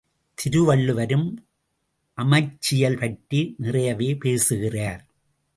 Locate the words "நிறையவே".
3.57-4.15